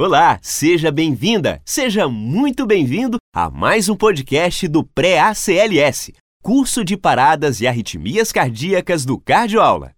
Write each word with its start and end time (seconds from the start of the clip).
Olá, 0.00 0.38
seja 0.40 0.92
bem-vinda, 0.92 1.60
seja 1.64 2.08
muito 2.08 2.64
bem-vindo 2.64 3.16
a 3.34 3.50
mais 3.50 3.88
um 3.88 3.96
podcast 3.96 4.68
do 4.68 4.84
Pré-ACLS, 4.84 6.12
curso 6.40 6.84
de 6.84 6.96
paradas 6.96 7.60
e 7.60 7.66
arritmias 7.66 8.30
cardíacas 8.30 9.04
do 9.04 9.18
Cardioaula. 9.18 9.90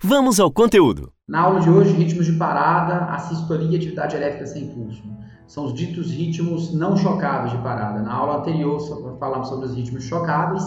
Vamos 0.00 0.38
ao 0.38 0.48
conteúdo. 0.48 1.12
Na 1.28 1.40
aula 1.40 1.58
de 1.58 1.68
hoje, 1.68 1.92
ritmos 1.92 2.26
de 2.26 2.34
parada, 2.34 3.06
assistolia 3.06 3.72
e 3.72 3.76
atividade 3.76 4.14
elétrica 4.14 4.46
sem 4.46 4.68
pulso. 4.68 5.02
São 5.48 5.64
os 5.64 5.74
ditos 5.74 6.12
ritmos 6.12 6.72
não 6.72 6.96
chocáveis 6.96 7.50
de 7.50 7.58
parada. 7.58 8.00
Na 8.00 8.14
aula 8.14 8.36
anterior, 8.36 8.78
falamos 9.18 9.48
sobre 9.48 9.66
os 9.66 9.74
ritmos 9.74 10.04
chocáveis, 10.04 10.62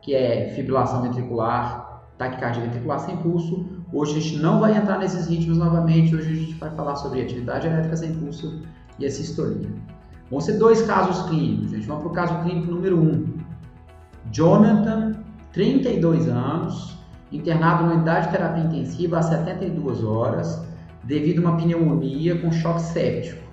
que 0.00 0.14
é 0.14 0.54
fibrilação 0.54 1.02
ventricular, 1.02 1.87
taquicardia 2.18 2.64
ventricular 2.64 2.98
sem 2.98 3.16
pulso. 3.16 3.64
Hoje 3.92 4.18
a 4.18 4.20
gente 4.20 4.36
não 4.36 4.60
vai 4.60 4.76
entrar 4.76 4.98
nesses 4.98 5.28
ritmos 5.28 5.56
novamente, 5.56 6.14
hoje 6.14 6.30
a 6.30 6.34
gente 6.34 6.54
vai 6.54 6.70
falar 6.70 6.96
sobre 6.96 7.22
atividade 7.22 7.66
elétrica 7.66 7.96
sem 7.96 8.12
pulso 8.12 8.62
e 8.98 9.06
a 9.06 9.10
sistolia. 9.10 9.68
Vão 10.30 10.40
ser 10.40 10.58
dois 10.58 10.82
casos 10.82 11.28
clínicos, 11.28 11.70
gente. 11.70 11.86
Vamos 11.86 12.02
para 12.02 12.10
o 12.10 12.14
caso 12.14 12.42
clínico 12.42 12.70
número 12.70 13.00
1. 13.00 13.02
Um. 13.02 13.26
Jonathan, 14.30 15.14
32 15.52 16.28
anos, 16.28 16.98
internado 17.32 17.86
na 17.86 17.94
unidade 17.94 18.26
de 18.26 18.32
terapia 18.32 18.64
intensiva 18.64 19.18
há 19.18 19.22
72 19.22 20.04
horas, 20.04 20.62
devido 21.04 21.38
a 21.38 21.48
uma 21.48 21.56
pneumonia 21.56 22.38
com 22.38 22.52
choque 22.52 22.82
séptico. 22.82 23.48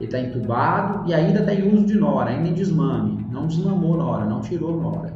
Ele 0.00 0.06
está 0.06 0.20
entubado 0.20 1.08
e 1.08 1.12
ainda 1.12 1.40
está 1.40 1.52
em 1.52 1.74
uso 1.74 1.84
de 1.84 1.94
Nora, 1.94 2.30
ainda 2.30 2.48
em 2.48 2.54
desmame. 2.54 3.26
Não 3.30 3.46
desmamou 3.46 3.96
Nora, 3.96 4.24
não 4.24 4.40
tirou 4.40 4.80
Nora. 4.80 5.14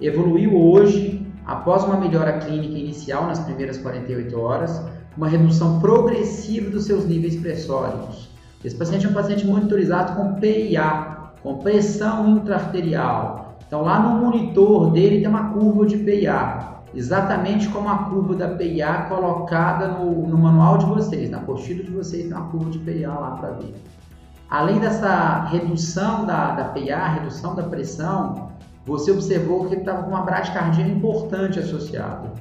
Evoluiu 0.00 0.56
hoje, 0.56 1.25
após 1.46 1.84
uma 1.84 1.96
melhora 1.96 2.38
clínica 2.38 2.76
inicial 2.76 3.26
nas 3.26 3.38
primeiras 3.38 3.78
48 3.78 4.38
horas, 4.38 4.82
uma 5.16 5.28
redução 5.28 5.80
progressiva 5.80 6.70
dos 6.70 6.84
seus 6.84 7.06
níveis 7.06 7.36
pressóricos. 7.36 8.28
Esse 8.64 8.76
paciente 8.76 9.06
é 9.06 9.08
um 9.08 9.14
paciente 9.14 9.46
monitorizado 9.46 10.14
com 10.14 10.34
PIA, 10.40 11.16
com 11.42 11.58
pressão 11.58 12.36
intraarterial. 12.36 13.56
Então 13.66 13.82
lá 13.82 14.00
no 14.00 14.20
monitor 14.24 14.90
dele 14.90 15.20
tem 15.20 15.28
uma 15.28 15.50
curva 15.50 15.86
de 15.86 15.96
PIA 15.98 16.76
exatamente 16.96 17.68
como 17.68 17.88
a 17.88 17.98
curva 18.04 18.34
da 18.34 18.48
PIA 18.48 19.06
colocada 19.08 19.88
no, 19.88 20.26
no 20.26 20.38
manual 20.38 20.78
de 20.78 20.86
vocês, 20.86 21.30
na 21.30 21.38
apostila 21.38 21.84
de 21.84 21.90
vocês 21.90 22.24
tem 22.24 22.32
uma 22.32 22.48
curva 22.48 22.70
de 22.70 22.78
PIA 22.78 23.10
lá 23.10 23.32
para 23.32 23.50
ver. 23.50 23.74
Além 24.48 24.78
dessa 24.78 25.44
redução 25.44 26.24
da, 26.24 26.52
da 26.52 26.64
PIA, 26.66 27.06
redução 27.08 27.54
da 27.54 27.64
pressão, 27.64 28.50
você 28.86 29.10
observou 29.10 29.66
que 29.66 29.74
ele 29.74 29.82
estava 29.82 30.04
com 30.04 30.10
uma 30.10 30.22
bradicardia 30.22 30.86
importante 30.86 31.58
associada. 31.58 32.32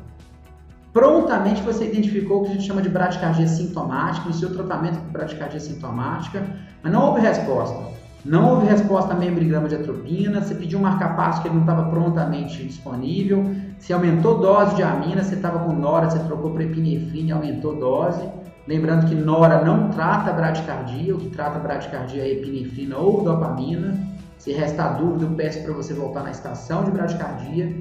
Prontamente 0.93 1.61
você 1.61 1.85
identificou 1.85 2.39
o 2.39 2.43
que 2.43 2.51
a 2.51 2.53
gente 2.53 2.67
chama 2.67 2.81
de 2.81 2.88
bradicardia 2.88 3.47
sintomática, 3.47 4.29
iniciou 4.29 4.51
tratamento 4.51 4.99
com 4.99 5.11
bradicardia 5.11 5.59
sintomática, 5.59 6.45
mas 6.81 6.93
não 6.93 7.07
houve 7.07 7.19
resposta. 7.19 7.95
Não 8.23 8.49
houve 8.49 8.67
resposta 8.67 9.13
a 9.13 9.17
meio 9.17 9.33
miligrama 9.33 9.67
de 9.67 9.75
atropina, 9.75 10.41
você 10.41 10.55
pediu 10.55 10.79
um 10.79 10.83
marcapasso 10.83 11.41
que 11.41 11.47
ele 11.47 11.55
não 11.55 11.61
estava 11.61 11.89
prontamente 11.89 12.63
disponível, 12.63 13.43
você 13.77 13.93
aumentou 13.93 14.39
dose 14.39 14.75
de 14.75 14.83
amina, 14.83 15.21
você 15.21 15.35
estava 15.35 15.59
com 15.59 15.73
nora, 15.73 16.09
você 16.09 16.19
trocou 16.19 16.51
para 16.51 16.63
epinefrina 16.63 17.29
e 17.29 17.31
aumentou 17.31 17.75
dose. 17.75 18.27
Lembrando 18.67 19.07
que 19.07 19.13
nora 19.13 19.63
não 19.63 19.89
trata 19.89 20.33
bradicardia, 20.33 21.13
o 21.13 21.19
que 21.19 21.29
trata 21.29 21.59
bradicardia 21.59 22.23
é 22.23 22.31
epinefrina 22.31 22.97
ou 22.97 23.23
dopamina. 23.23 24.14
Se 24.45 24.51
restar 24.51 24.99
dúvida, 24.99 25.25
eu 25.25 25.31
peço 25.31 25.63
para 25.63 25.73
você 25.73 25.91
voltar 25.91 26.21
na 26.21 26.29
estação 26.29 26.83
de 26.83 26.91
bradicardia. 26.91 27.75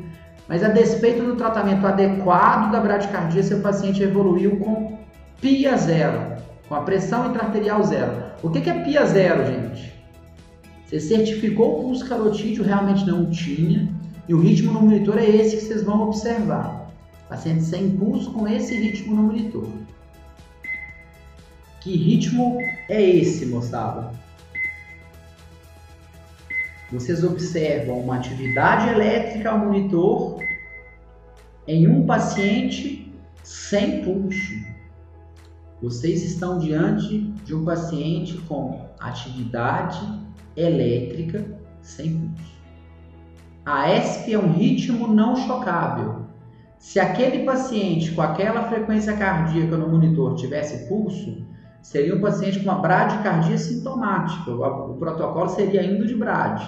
Mas 0.48 0.64
a 0.64 0.68
despeito 0.68 1.22
do 1.22 1.36
tratamento 1.36 1.86
adequado 1.86 2.72
da 2.72 2.80
bradicardia, 2.80 3.42
seu 3.42 3.60
paciente 3.60 4.02
evoluiu 4.02 4.56
com 4.56 4.98
PIA 5.42 5.76
zero, 5.76 6.38
com 6.66 6.74
a 6.74 6.80
pressão 6.80 7.28
intraarterial 7.28 7.84
zero. 7.84 8.14
O 8.42 8.48
que 8.48 8.70
é 8.70 8.82
PIA 8.82 9.04
zero, 9.04 9.44
gente? 9.44 9.92
Você 10.86 10.98
certificou 11.00 11.80
o 11.80 11.82
pulso 11.82 12.08
carotídeo, 12.08 12.64
realmente 12.64 13.06
não 13.06 13.30
tinha, 13.30 13.86
e 14.26 14.32
o 14.32 14.40
ritmo 14.40 14.72
no 14.72 14.80
monitor 14.80 15.18
é 15.18 15.26
esse 15.28 15.58
que 15.58 15.64
vocês 15.64 15.82
vão 15.82 16.04
observar. 16.04 16.88
Paciente 17.28 17.62
sem 17.62 17.90
pulso 17.90 18.32
com 18.32 18.48
esse 18.48 18.74
ritmo 18.74 19.14
no 19.14 19.24
monitor. 19.24 19.68
Que 21.82 21.94
ritmo 21.94 22.56
é 22.88 23.02
esse, 23.02 23.44
moçada? 23.44 24.12
Vocês 26.92 27.24
observam 27.24 28.00
uma 28.00 28.16
atividade 28.16 28.90
elétrica 28.90 29.50
ao 29.50 29.58
monitor 29.58 30.38
em 31.66 31.88
um 31.88 32.06
paciente 32.06 33.12
sem 33.42 34.02
pulso. 34.04 34.52
Vocês 35.82 36.22
estão 36.22 36.58
diante 36.58 37.20
de 37.44 37.54
um 37.54 37.64
paciente 37.64 38.36
com 38.42 38.86
atividade 39.00 40.00
elétrica 40.56 41.44
sem 41.80 42.18
pulso. 42.18 42.54
A 43.64 43.90
ESP 43.94 44.34
é 44.34 44.38
um 44.38 44.52
ritmo 44.52 45.08
não 45.08 45.36
chocável. 45.36 46.26
Se 46.78 47.00
aquele 47.00 47.44
paciente 47.44 48.12
com 48.12 48.20
aquela 48.20 48.68
frequência 48.68 49.16
cardíaca 49.16 49.76
no 49.76 49.88
monitor 49.88 50.34
tivesse 50.34 50.86
pulso, 50.86 51.46
seria 51.84 52.16
um 52.16 52.20
paciente 52.20 52.60
com 52.60 52.70
uma 52.70 52.80
bradicardia 52.80 53.58
sintomática. 53.58 54.50
O 54.50 54.94
protocolo 54.94 55.50
seria 55.50 55.84
indo 55.84 56.06
de 56.06 56.14
brad. 56.14 56.60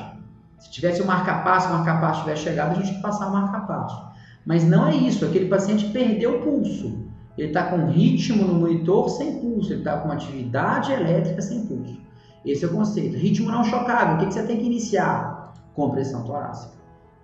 Se 0.59 0.71
tivesse 0.71 1.03
um 1.03 1.07
marcapasso, 1.07 1.69
o 1.69 1.73
marcapasso 1.73 2.21
tivesse 2.21 2.43
chegado, 2.43 2.73
a 2.73 2.75
gente 2.75 2.95
ia 2.95 3.01
passar 3.01 3.29
o 3.29 3.33
marcapasso. 3.33 4.07
Mas 4.45 4.63
não 4.63 4.87
é 4.87 4.95
isso, 4.95 5.25
aquele 5.25 5.47
paciente 5.49 5.87
perdeu 5.87 6.37
o 6.37 6.43
pulso. 6.43 7.07
Ele 7.37 7.49
está 7.49 7.65
com 7.65 7.87
ritmo 7.87 8.45
no 8.45 8.55
monitor 8.55 9.09
sem 9.09 9.41
pulso, 9.41 9.73
ele 9.73 9.81
está 9.81 9.97
com 9.97 10.13
atividade 10.13 10.93
elétrica 10.93 11.41
sem 11.41 11.65
pulso. 11.65 11.99
Esse 12.45 12.67
é 12.67 12.69
o 12.69 12.73
conceito. 12.73 13.17
Ritmo 13.17 13.51
não 13.51 13.65
chocável. 13.65 14.17
O 14.17 14.19
que, 14.19 14.27
que 14.27 14.35
você 14.35 14.43
tem 14.43 14.59
que 14.59 14.67
iniciar? 14.67 15.55
Compressão 15.75 16.25
torácica. 16.25 16.75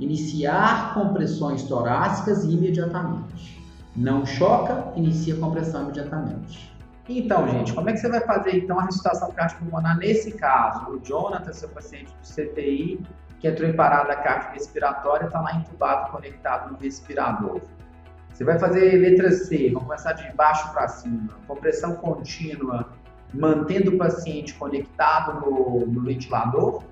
Iniciar 0.00 0.94
compressões 0.94 1.62
torácicas 1.64 2.42
imediatamente. 2.44 3.62
Não 3.94 4.24
choca, 4.24 4.92
inicia 4.96 5.36
compressão 5.36 5.82
imediatamente. 5.82 6.71
Então, 7.08 7.48
gente, 7.48 7.72
como 7.72 7.90
é 7.90 7.92
que 7.92 7.98
você 7.98 8.08
vai 8.08 8.20
fazer 8.20 8.56
então 8.56 8.78
a 8.78 8.84
ressuscitação 8.84 9.32
cardiopulmonar 9.32 9.98
nesse 9.98 10.32
caso? 10.32 10.88
O 10.90 11.00
Jonathan, 11.00 11.52
seu 11.52 11.68
paciente 11.68 12.12
do 12.12 12.26
CTI, 12.26 13.04
que 13.40 13.48
entrou 13.48 13.68
em 13.68 13.74
parada 13.74 14.14
cardiorrespiratória, 14.14 15.26
está 15.26 15.40
lá 15.40 15.54
entubado, 15.54 16.12
conectado 16.12 16.70
no 16.70 16.78
respirador. 16.78 17.60
Você 18.32 18.44
vai 18.44 18.58
fazer 18.58 18.96
letra 18.98 19.30
C, 19.32 19.70
vamos 19.70 19.88
começar 19.88 20.12
de 20.12 20.32
baixo 20.34 20.72
para 20.72 20.86
cima. 20.88 21.34
Compressão 21.46 21.96
contínua 21.96 22.88
mantendo 23.34 23.94
o 23.94 23.98
paciente 23.98 24.54
conectado 24.54 25.40
no, 25.40 25.86
no 25.86 26.02
ventilador. 26.02 26.82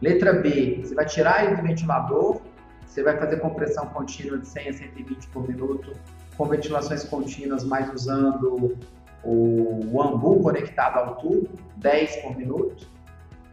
Letra 0.00 0.32
B, 0.32 0.80
você 0.82 0.94
vai 0.94 1.04
tirar 1.04 1.44
ele 1.44 1.56
do 1.56 1.62
ventilador, 1.62 2.40
você 2.86 3.02
vai 3.02 3.16
fazer 3.16 3.38
compressão 3.38 3.86
contínua 3.86 4.38
de 4.38 4.46
100 4.46 4.68
a 4.68 4.72
120 4.72 5.28
por 5.28 5.48
minuto, 5.48 5.92
com 6.36 6.46
ventilações 6.46 7.04
contínuas, 7.04 7.64
mas 7.64 7.92
usando 7.92 8.76
o, 9.24 10.02
ambu 10.02 10.40
conectado 10.40 10.98
ao 10.98 11.16
tubo, 11.16 11.48
10 11.76 12.16
por 12.16 12.36
minuto. 12.36 12.88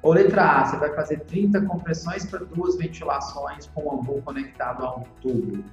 Ou 0.01 0.13
letra 0.13 0.43
A, 0.43 0.65
você 0.65 0.77
vai 0.77 0.93
fazer 0.95 1.19
30 1.21 1.61
compressões 1.61 2.25
para 2.25 2.39
duas 2.39 2.75
ventilações 2.75 3.67
com 3.67 3.85
o 3.85 3.93
ambu 3.93 4.21
conectado 4.23 4.83
ao 4.83 5.03
tubo. 5.21 5.57
O 5.57 5.63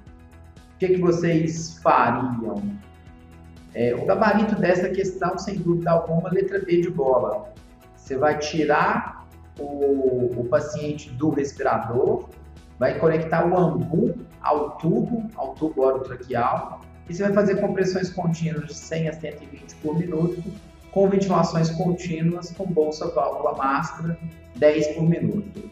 que, 0.77 0.89
que 0.89 1.01
vocês 1.01 1.79
fariam? 1.79 2.61
É, 3.73 3.93
o 3.95 4.05
gabarito 4.05 4.55
dessa 4.55 4.89
questão, 4.89 5.37
sem 5.37 5.55
dúvida 5.55 5.91
alguma, 5.91 6.29
letra 6.29 6.59
B 6.59 6.81
de 6.81 6.89
bola. 6.89 7.51
Você 7.95 8.17
vai 8.17 8.37
tirar 8.37 9.27
o, 9.59 10.39
o 10.39 10.47
paciente 10.49 11.09
do 11.11 11.29
respirador, 11.29 12.29
vai 12.77 12.97
conectar 12.97 13.45
o 13.45 13.57
ambu 13.57 14.15
ao 14.41 14.77
tubo, 14.77 15.29
ao 15.35 15.53
tubo 15.53 15.81
orotraqueal, 15.81 16.81
e 17.09 17.13
você 17.13 17.23
vai 17.23 17.33
fazer 17.33 17.59
compressões 17.59 18.09
contínuas 18.11 18.67
de 18.67 18.75
100 18.75 19.09
a 19.09 19.13
120 19.13 19.75
por 19.81 19.97
minuto, 19.97 20.43
com 20.91 21.09
ventilações 21.09 21.69
contínuas 21.71 22.51
com 22.51 22.65
bolsa 22.65 23.07
válvula 23.09 23.55
máscara 23.55 24.17
10 24.55 24.87
por 24.89 25.09
minuto. 25.09 25.69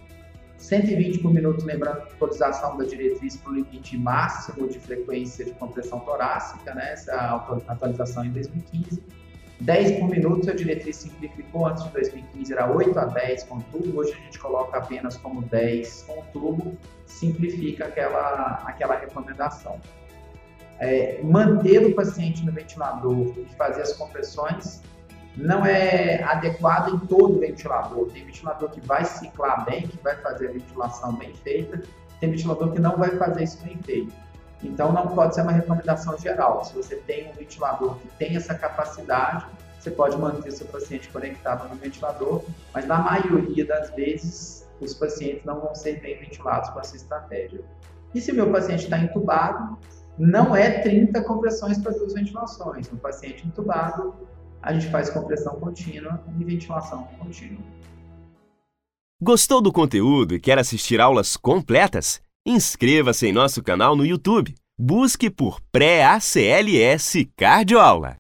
120 0.57 1.19
por 1.19 1.31
minuto, 1.31 1.63
lembrando 1.63 2.00
a 2.00 2.04
atualização 2.04 2.78
da 2.78 2.84
diretriz 2.84 3.38
para 3.38 3.51
o 3.51 3.56
limite 3.56 3.98
máximo 3.98 4.68
de 4.68 4.80
frequência 4.80 5.45
de 5.45 5.51
compressão 5.51 6.00
torácica, 6.00 6.74
né? 6.74 6.94
essa 6.94 7.13
atualização 7.68 8.25
em 8.25 8.31
2015. 8.31 9.04
10 9.62 10.00
por 10.00 10.10
minuto, 10.10 10.50
a 10.50 10.54
diretriz 10.54 10.98
simplificou, 10.98 11.68
antes 11.68 11.83
de 11.83 11.90
2015 11.92 12.54
era 12.54 12.72
8 12.72 12.98
a 12.98 13.06
10 13.06 13.44
com 13.44 13.60
tubo, 13.60 14.00
hoje 14.00 14.13
a 14.13 14.18
gente 14.18 14.40
coloca 14.40 14.78
apenas 14.78 15.18
como 15.18 15.42
10 15.44 16.04
com 16.04 16.24
tubo, 16.31 16.78
simplifica 17.06 17.86
aquela, 17.86 18.63
aquela 18.66 18.95
recomendação. 18.95 19.80
É, 20.80 21.20
manter 21.24 21.86
o 21.86 21.96
paciente 21.96 22.46
no 22.46 22.52
ventilador 22.52 23.34
e 23.38 23.46
fazer 23.58 23.82
as 23.82 23.94
compressões 23.94 24.82
não 25.36 25.66
é 25.66 26.24
adequado 26.24 26.96
em 26.96 27.00
todo 27.00 27.40
ventilador. 27.40 28.08
Tem 28.12 28.26
ventilador 28.26 28.70
que 28.70 28.82
vai 28.82 29.06
ciclar 29.06 29.66
bem, 29.66 29.88
que 29.88 29.98
vai 30.04 30.16
fazer 30.18 30.50
a 30.50 30.52
ventilação 30.52 31.14
bem 31.14 31.34
feita, 31.36 31.82
tem 32.20 32.32
ventilador 32.32 32.72
que 32.72 32.80
não 32.80 32.98
vai 32.98 33.12
fazer 33.18 33.44
isso 33.44 33.64
bem 33.64 33.78
feito. 33.84 34.14
Então, 34.64 34.92
não 34.92 35.08
pode 35.10 35.36
ser 35.36 35.42
uma 35.42 35.52
recomendação 35.52 36.18
geral. 36.18 36.66
Se 36.66 36.74
você 36.74 36.96
tem 36.96 37.30
um 37.30 37.34
ventilador 37.34 37.96
que 38.00 38.08
tem 38.18 38.36
essa 38.36 38.56
capacidade, 38.56 39.46
você 39.80 39.92
pode 39.92 40.18
manter 40.18 40.52
seu 40.52 40.66
paciente 40.68 41.08
conectado 41.10 41.70
no 41.70 41.76
ventilador, 41.76 42.44
mas 42.74 42.86
na 42.88 42.98
maioria 42.98 43.66
das 43.66 43.92
vezes 43.92 44.68
os 44.82 44.94
pacientes 44.94 45.46
não 45.46 45.60
vão 45.60 45.76
ser 45.76 46.00
bem 46.00 46.20
ventilados 46.20 46.70
com 46.72 46.80
essa 46.80 46.96
estratégia. 46.96 47.62
E 48.14 48.22
se 48.22 48.32
o 48.32 48.36
meu 48.36 48.52
paciente 48.52 48.86
está 48.86 48.98
entubado, 48.98 49.78
não 50.18 50.56
é 50.56 50.80
30 50.80 51.24
compressões 51.24 51.78
para 51.78 51.92
duas 51.92 52.14
ventilações. 52.14 52.90
No 52.90 52.98
paciente 52.98 53.46
entubado, 53.46 54.16
a 54.62 54.74
gente 54.74 54.90
faz 54.90 55.10
compressão 55.10 55.60
contínua 55.60 56.24
e 56.40 56.44
ventilação 56.44 57.04
contínua. 57.19 57.64
Gostou 59.22 59.62
do 59.62 59.72
conteúdo 59.72 60.36
e 60.36 60.40
quer 60.40 60.60
assistir 60.60 61.02
aulas 61.02 61.36
completas? 61.36 62.22
Inscreva-se 62.46 63.28
em 63.28 63.34
nosso 63.34 63.64
canal 63.64 63.96
no 63.96 64.06
YouTube. 64.06 64.56
Busque 64.80 65.30
por 65.30 65.60
Pré-ACLS 65.72 67.28
Cardioaula. 67.36 68.16